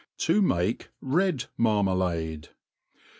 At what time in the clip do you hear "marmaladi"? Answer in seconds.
1.59-2.47